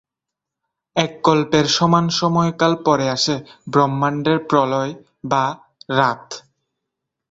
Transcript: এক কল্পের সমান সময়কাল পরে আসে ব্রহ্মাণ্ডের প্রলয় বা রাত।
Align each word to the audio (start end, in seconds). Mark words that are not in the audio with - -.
এক 0.95 1.11
কল্পের 1.23 1.65
সমান 1.77 2.05
সময়কাল 2.19 2.73
পরে 2.85 3.05
আসে 3.09 3.35
ব্রহ্মাণ্ডের 3.67 4.39
প্রলয় 4.49 4.91
বা 5.23 5.43
রাত। 5.91 6.25